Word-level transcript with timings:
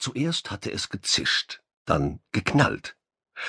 Zuerst 0.00 0.50
hatte 0.50 0.72
es 0.72 0.88
gezischt, 0.88 1.60
dann 1.84 2.20
geknallt. 2.32 2.96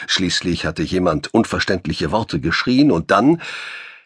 Schließlich 0.08 0.66
hatte 0.66 0.84
jemand 0.84 1.34
unverständliche 1.34 2.12
Worte 2.12 2.42
geschrien 2.42 2.92
und 2.92 3.10
dann, 3.10 3.42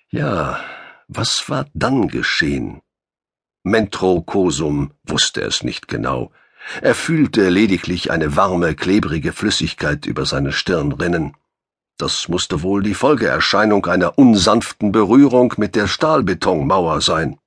ja, 0.10 0.60
was 1.08 1.50
war 1.50 1.66
dann 1.74 2.08
geschehen? 2.08 2.84
Mentro 3.64 4.22
Cosum 4.22 4.94
wusste 5.04 5.42
es 5.42 5.64
nicht 5.64 5.88
genau. 5.88 6.32
Er 6.84 6.94
fühlte 6.94 7.50
lediglich 7.50 8.12
eine 8.12 8.36
warme, 8.36 8.76
klebrige 8.76 9.34
Flüssigkeit 9.34 10.06
über 10.06 10.28
seine 10.28 10.52
Stirn 10.52 10.92
rinnen. 10.92 11.36
Das 11.98 12.28
musste 12.28 12.62
wohl 12.62 12.84
die 12.84 12.94
Folgeerscheinung 12.94 13.88
einer 13.88 14.20
unsanften 14.20 14.92
Berührung 14.92 15.56
mit 15.58 15.76
der 15.76 15.88
Stahlbetonmauer 15.88 17.02
sein. 17.02 17.40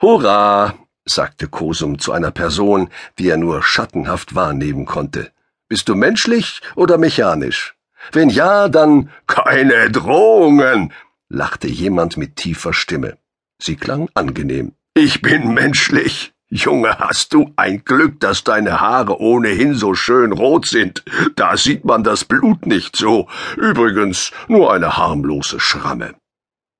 Hurra! 0.00 0.81
Sagte 1.04 1.48
Kosum 1.48 1.98
zu 1.98 2.12
einer 2.12 2.30
Person, 2.30 2.88
die 3.18 3.28
er 3.28 3.36
nur 3.36 3.62
schattenhaft 3.62 4.34
wahrnehmen 4.34 4.86
konnte. 4.86 5.30
Bist 5.68 5.88
du 5.88 5.94
menschlich 5.94 6.60
oder 6.74 6.98
mechanisch? 6.98 7.74
Wenn 8.10 8.30
ja, 8.30 8.68
dann 8.68 9.10
keine 9.26 9.90
Drohungen, 9.90 10.92
lachte 11.28 11.68
jemand 11.68 12.16
mit 12.16 12.36
tiefer 12.36 12.72
Stimme. 12.72 13.16
Sie 13.60 13.76
klang 13.76 14.08
angenehm. 14.14 14.72
Ich 14.94 15.22
bin 15.22 15.54
menschlich. 15.54 16.32
Junge, 16.48 16.98
hast 16.98 17.32
du 17.32 17.50
ein 17.56 17.82
Glück, 17.82 18.20
dass 18.20 18.44
deine 18.44 18.80
Haare 18.80 19.18
ohnehin 19.20 19.74
so 19.74 19.94
schön 19.94 20.32
rot 20.32 20.66
sind. 20.66 21.02
Da 21.36 21.56
sieht 21.56 21.86
man 21.86 22.04
das 22.04 22.26
Blut 22.26 22.66
nicht 22.66 22.96
so. 22.96 23.26
Übrigens 23.56 24.32
nur 24.48 24.70
eine 24.70 24.98
harmlose 24.98 25.60
Schramme. 25.60 26.14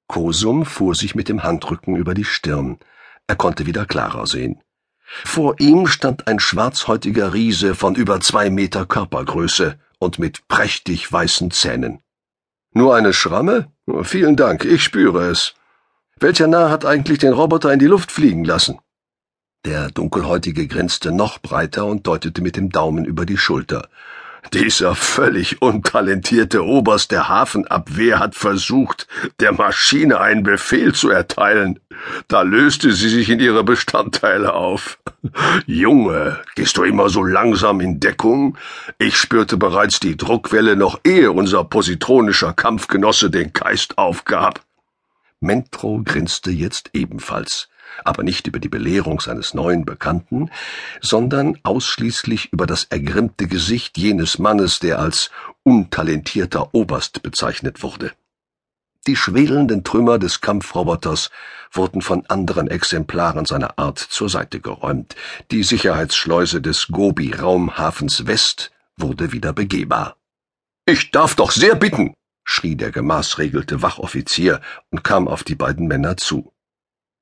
Kosum 0.08 0.66
fuhr 0.66 0.94
sich 0.94 1.14
mit 1.14 1.30
dem 1.30 1.42
Handrücken 1.42 1.96
über 1.96 2.12
die 2.12 2.26
Stirn. 2.26 2.78
Er 3.26 3.36
konnte 3.36 3.66
wieder 3.66 3.86
klarer 3.86 4.26
sehen. 4.26 4.60
Vor 5.24 5.60
ihm 5.60 5.86
stand 5.86 6.26
ein 6.26 6.40
schwarzhäutiger 6.40 7.34
Riese 7.34 7.74
von 7.74 7.94
über 7.94 8.20
zwei 8.20 8.50
Meter 8.50 8.86
Körpergröße 8.86 9.78
und 9.98 10.18
mit 10.18 10.48
prächtig 10.48 11.12
weißen 11.12 11.50
Zähnen. 11.50 12.00
Nur 12.72 12.96
eine 12.96 13.12
Schramme? 13.12 13.70
Vielen 14.02 14.36
Dank, 14.36 14.64
ich 14.64 14.82
spüre 14.82 15.28
es. 15.28 15.54
Welcher 16.18 16.46
Narr 16.46 16.70
hat 16.70 16.84
eigentlich 16.84 17.18
den 17.18 17.32
Roboter 17.32 17.72
in 17.72 17.78
die 17.78 17.86
Luft 17.86 18.10
fliegen 18.10 18.44
lassen? 18.44 18.78
Der 19.64 19.90
Dunkelhäutige 19.90 20.66
grinste 20.66 21.12
noch 21.12 21.38
breiter 21.38 21.86
und 21.86 22.06
deutete 22.06 22.42
mit 22.42 22.56
dem 22.56 22.70
Daumen 22.70 23.04
über 23.04 23.26
die 23.26 23.36
Schulter. 23.36 23.88
Dieser 24.52 24.94
völlig 24.94 25.62
untalentierte 25.62 26.64
Oberst 26.64 27.10
der 27.10 27.28
Hafenabwehr 27.28 28.18
hat 28.18 28.34
versucht, 28.34 29.06
der 29.40 29.52
Maschine 29.52 30.20
einen 30.20 30.42
Befehl 30.42 30.94
zu 30.94 31.10
erteilen. 31.10 31.78
Da 32.26 32.42
löste 32.42 32.92
sie 32.92 33.08
sich 33.08 33.30
in 33.30 33.38
ihre 33.38 33.62
Bestandteile 33.62 34.52
auf. 34.52 34.98
Junge, 35.66 36.40
gehst 36.56 36.76
du 36.76 36.82
immer 36.82 37.08
so 37.08 37.22
langsam 37.22 37.80
in 37.80 38.00
Deckung? 38.00 38.58
Ich 38.98 39.16
spürte 39.16 39.56
bereits 39.56 40.00
die 40.00 40.16
Druckwelle 40.16 40.76
noch 40.76 41.00
ehe 41.04 41.30
unser 41.30 41.64
positronischer 41.64 42.52
Kampfgenosse 42.52 43.30
den 43.30 43.52
Geist 43.52 43.96
aufgab. 43.96 44.60
Mentro 45.40 46.02
grinste 46.04 46.50
jetzt 46.50 46.90
ebenfalls 46.92 47.68
aber 48.04 48.22
nicht 48.22 48.46
über 48.46 48.58
die 48.58 48.68
Belehrung 48.68 49.20
seines 49.20 49.54
neuen 49.54 49.84
Bekannten, 49.84 50.50
sondern 51.00 51.58
ausschließlich 51.62 52.52
über 52.52 52.66
das 52.66 52.84
ergrimmte 52.84 53.46
Gesicht 53.46 53.98
jenes 53.98 54.38
Mannes, 54.38 54.78
der 54.78 54.98
als 54.98 55.30
untalentierter 55.62 56.74
Oberst 56.74 57.22
bezeichnet 57.22 57.82
wurde. 57.82 58.12
Die 59.08 59.16
schwelenden 59.16 59.82
Trümmer 59.82 60.20
des 60.20 60.40
Kampfroboters 60.40 61.30
wurden 61.72 62.02
von 62.02 62.24
anderen 62.26 62.68
Exemplaren 62.68 63.46
seiner 63.46 63.76
Art 63.78 63.98
zur 63.98 64.28
Seite 64.28 64.60
geräumt. 64.60 65.16
Die 65.50 65.64
Sicherheitsschleuse 65.64 66.60
des 66.60 66.86
Gobi-Raumhafens 66.86 68.28
West 68.28 68.70
wurde 68.96 69.32
wieder 69.32 69.52
begehbar. 69.52 70.16
Ich 70.86 71.10
darf 71.10 71.34
doch 71.34 71.50
sehr 71.50 71.74
bitten, 71.74 72.14
schrie 72.44 72.76
der 72.76 72.92
gemaßregelte 72.92 73.82
Wachoffizier 73.82 74.60
und 74.90 75.02
kam 75.02 75.26
auf 75.26 75.42
die 75.42 75.56
beiden 75.56 75.88
Männer 75.88 76.16
zu. 76.16 76.51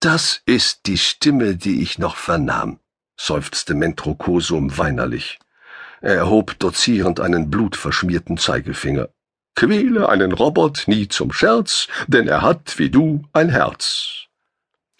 Das 0.00 0.40
ist 0.46 0.86
die 0.86 0.96
Stimme, 0.96 1.56
die 1.56 1.82
ich 1.82 1.98
noch 1.98 2.16
vernahm, 2.16 2.80
seufzte 3.18 3.74
Mentrokosum 3.74 4.78
weinerlich. 4.78 5.38
Er 6.00 6.14
erhob 6.14 6.58
dozierend 6.58 7.20
einen 7.20 7.50
blutverschmierten 7.50 8.38
Zeigefinger. 8.38 9.10
Quäle 9.54 10.08
einen 10.08 10.32
Robot 10.32 10.84
nie 10.86 11.08
zum 11.08 11.34
Scherz, 11.34 11.86
denn 12.06 12.28
er 12.28 12.40
hat, 12.40 12.78
wie 12.78 12.88
du, 12.88 13.24
ein 13.34 13.50
Herz. 13.50 14.24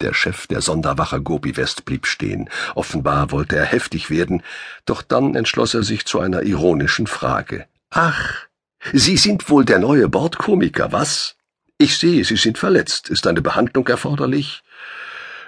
Der 0.01 0.13
Chef 0.13 0.45
der 0.45 0.61
Sonderwache 0.61 1.19
Gobi 1.19 1.57
West 1.57 1.85
blieb 1.85 2.05
stehen. 2.05 2.47
Offenbar 2.75 3.31
wollte 3.31 3.55
er 3.55 3.65
heftig 3.65 4.11
werden, 4.11 4.43
doch 4.85 5.01
dann 5.01 5.33
entschloss 5.33 5.73
er 5.73 5.81
sich 5.81 6.05
zu 6.05 6.19
einer 6.19 6.43
ironischen 6.43 7.07
Frage. 7.07 7.65
Ach, 7.89 8.45
Sie 8.93 9.17
sind 9.17 9.49
wohl 9.49 9.65
der 9.65 9.79
neue 9.79 10.09
Bordkomiker, 10.09 10.91
was? 10.91 11.37
Ich 11.81 11.97
sehe, 11.97 12.23
Sie 12.23 12.35
sind 12.35 12.59
verletzt. 12.59 13.09
Ist 13.09 13.25
eine 13.25 13.41
Behandlung 13.41 13.87
erforderlich? 13.87 14.61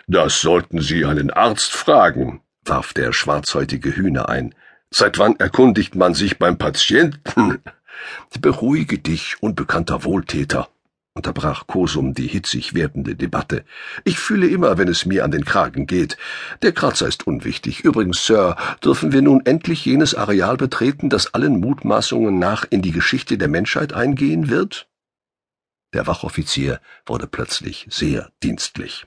Das 0.07 0.41
sollten 0.41 0.81
Sie 0.81 1.05
einen 1.05 1.29
Arzt 1.29 1.71
fragen, 1.71 2.41
warf 2.65 2.91
der 2.91 3.13
schwarzhäutige 3.13 3.95
Hühner 3.95 4.29
ein. 4.29 4.55
Seit 4.89 5.19
wann 5.19 5.35
erkundigt 5.39 5.93
man 5.93 6.15
sich 6.15 6.39
beim 6.39 6.57
Patienten? 6.57 7.59
Beruhige 8.41 8.97
dich, 8.97 9.35
unbekannter 9.41 10.05
Wohltäter, 10.05 10.69
unterbrach 11.13 11.67
Kosum 11.67 12.15
die 12.15 12.25
hitzig 12.25 12.73
werdende 12.73 13.15
Debatte. 13.15 13.63
Ich 14.03 14.17
fühle 14.17 14.47
immer, 14.47 14.79
wenn 14.79 14.87
es 14.87 15.05
mir 15.05 15.25
an 15.25 15.31
den 15.31 15.45
Kragen 15.45 15.85
geht. 15.85 16.17
Der 16.63 16.71
Kratzer 16.71 17.07
ist 17.07 17.27
unwichtig. 17.27 17.81
Übrigens, 17.81 18.25
Sir, 18.25 18.55
dürfen 18.83 19.11
wir 19.11 19.21
nun 19.21 19.45
endlich 19.45 19.85
jenes 19.85 20.15
Areal 20.15 20.57
betreten, 20.57 21.11
das 21.11 21.35
allen 21.35 21.59
Mutmaßungen 21.59 22.39
nach 22.39 22.65
in 22.67 22.81
die 22.81 22.91
Geschichte 22.91 23.37
der 23.37 23.49
Menschheit 23.49 23.93
eingehen 23.93 24.49
wird? 24.49 24.87
Der 25.93 26.07
Wachoffizier 26.07 26.79
wurde 27.05 27.27
plötzlich 27.27 27.87
sehr 27.89 28.31
dienstlich. 28.41 29.05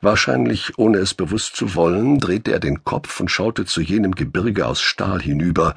Wahrscheinlich 0.00 0.78
ohne 0.78 0.98
es 0.98 1.14
bewusst 1.14 1.56
zu 1.56 1.74
wollen, 1.74 2.18
drehte 2.18 2.52
er 2.52 2.60
den 2.60 2.84
Kopf 2.84 3.20
und 3.20 3.30
schaute 3.30 3.64
zu 3.64 3.80
jenem 3.80 4.14
Gebirge 4.14 4.66
aus 4.66 4.80
Stahl 4.80 5.20
hinüber, 5.20 5.74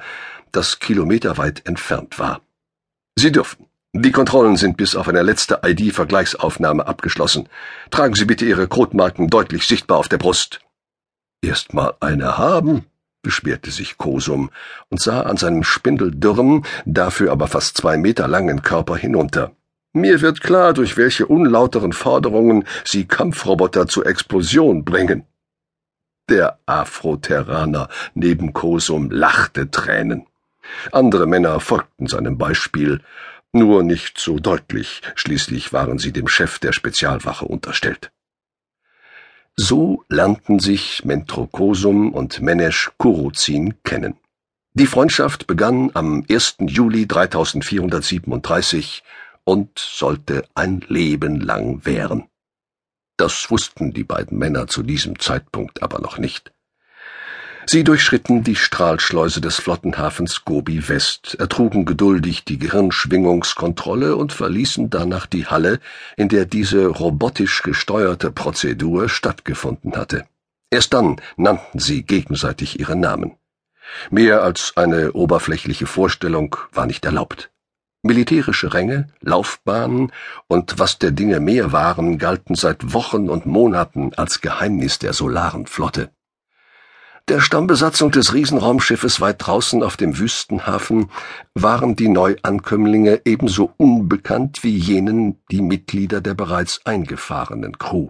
das 0.52 0.78
kilometerweit 0.78 1.66
entfernt 1.66 2.18
war. 2.18 2.40
Sie 3.16 3.32
dürfen. 3.32 3.66
Die 3.94 4.12
Kontrollen 4.12 4.56
sind 4.56 4.78
bis 4.78 4.96
auf 4.96 5.06
eine 5.08 5.22
letzte 5.22 5.60
ID-Vergleichsaufnahme 5.64 6.86
abgeschlossen. 6.86 7.48
Tragen 7.90 8.14
Sie 8.14 8.24
bitte 8.24 8.46
Ihre 8.46 8.66
Kotmarken 8.66 9.28
deutlich 9.28 9.66
sichtbar 9.66 9.98
auf 9.98 10.08
der 10.08 10.16
Brust. 10.16 10.60
Erst 11.42 11.74
mal 11.74 11.94
eine 12.00 12.38
haben, 12.38 12.86
beschwerte 13.20 13.70
sich 13.70 13.98
Kosum 13.98 14.50
und 14.88 15.00
sah 15.00 15.22
an 15.22 15.36
seinem 15.36 15.62
spindeldürren, 15.62 16.64
dafür 16.86 17.32
aber 17.32 17.48
fast 17.48 17.76
zwei 17.76 17.98
Meter 17.98 18.28
langen 18.28 18.62
Körper 18.62 18.96
hinunter. 18.96 19.52
Mir 19.92 20.22
wird 20.22 20.40
klar, 20.40 20.72
durch 20.72 20.96
welche 20.96 21.26
unlauteren 21.26 21.92
Forderungen 21.92 22.64
Sie 22.84 23.04
Kampfroboter 23.04 23.86
zur 23.86 24.06
Explosion 24.06 24.84
bringen. 24.84 25.26
Der 26.28 26.58
Afroterraner 26.66 27.88
neben 28.14 28.52
Kosum 28.54 29.10
lachte 29.10 29.70
Tränen. 29.70 30.26
Andere 30.92 31.26
Männer 31.26 31.60
folgten 31.60 32.06
seinem 32.06 32.38
Beispiel, 32.38 33.00
nur 33.52 33.82
nicht 33.82 34.18
so 34.18 34.38
deutlich, 34.38 35.02
schließlich 35.14 35.74
waren 35.74 35.98
sie 35.98 36.12
dem 36.12 36.26
Chef 36.26 36.58
der 36.58 36.72
Spezialwache 36.72 37.44
unterstellt. 37.44 38.10
So 39.56 40.04
lernten 40.08 40.58
sich 40.58 41.04
Mentrokosum 41.04 42.14
und 42.14 42.40
Menesh 42.40 42.92
Kuruzin 42.96 43.74
kennen. 43.84 44.14
Die 44.72 44.86
Freundschaft 44.86 45.46
begann 45.46 45.90
am 45.92 46.24
1. 46.30 46.56
Juli 46.60 47.06
3437 47.06 49.02
und 49.44 49.78
sollte 49.78 50.44
ein 50.54 50.84
Leben 50.88 51.40
lang 51.40 51.84
währen. 51.84 52.28
Das 53.16 53.50
wussten 53.50 53.92
die 53.92 54.04
beiden 54.04 54.38
Männer 54.38 54.66
zu 54.66 54.82
diesem 54.82 55.18
Zeitpunkt 55.18 55.82
aber 55.82 56.00
noch 56.00 56.18
nicht. 56.18 56.52
Sie 57.64 57.84
durchschritten 57.84 58.42
die 58.42 58.56
Strahlschleuse 58.56 59.40
des 59.40 59.56
Flottenhafens 59.56 60.44
Gobi 60.44 60.88
West, 60.88 61.36
ertrugen 61.38 61.84
geduldig 61.84 62.44
die 62.44 62.58
Gehirnschwingungskontrolle 62.58 64.16
und 64.16 64.32
verließen 64.32 64.90
danach 64.90 65.26
die 65.26 65.46
Halle, 65.46 65.78
in 66.16 66.28
der 66.28 66.44
diese 66.44 66.86
robotisch 66.86 67.62
gesteuerte 67.62 68.32
Prozedur 68.32 69.08
stattgefunden 69.08 69.96
hatte. 69.96 70.26
Erst 70.70 70.92
dann 70.92 71.20
nannten 71.36 71.78
sie 71.78 72.02
gegenseitig 72.02 72.80
ihre 72.80 72.96
Namen. 72.96 73.36
Mehr 74.10 74.42
als 74.42 74.72
eine 74.76 75.12
oberflächliche 75.12 75.86
Vorstellung 75.86 76.56
war 76.72 76.86
nicht 76.86 77.04
erlaubt. 77.04 77.51
Militärische 78.02 78.74
Ränge, 78.74 79.08
Laufbahnen 79.20 80.10
und 80.48 80.80
was 80.80 80.98
der 80.98 81.12
Dinge 81.12 81.38
mehr 81.38 81.70
waren, 81.70 82.18
galten 82.18 82.56
seit 82.56 82.92
Wochen 82.92 83.30
und 83.30 83.46
Monaten 83.46 84.12
als 84.14 84.40
Geheimnis 84.40 84.98
der 84.98 85.12
solaren 85.12 85.66
Flotte. 85.66 86.10
Der 87.28 87.40
Stammbesatzung 87.40 88.10
des 88.10 88.34
Riesenraumschiffes 88.34 89.20
weit 89.20 89.46
draußen 89.46 89.84
auf 89.84 89.96
dem 89.96 90.18
Wüstenhafen 90.18 91.10
waren 91.54 91.94
die 91.94 92.08
Neuankömmlinge 92.08 93.22
ebenso 93.24 93.72
unbekannt 93.76 94.64
wie 94.64 94.76
jenen 94.76 95.40
die 95.52 95.62
Mitglieder 95.62 96.20
der 96.20 96.34
bereits 96.34 96.84
eingefahrenen 96.84 97.78
Crew. 97.78 98.08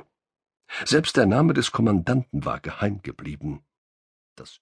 Selbst 0.86 1.18
der 1.18 1.26
Name 1.26 1.52
des 1.52 1.70
Kommandanten 1.70 2.46
war 2.46 2.60
geheim 2.60 3.00
geblieben. 3.02 3.62
Das 4.36 4.60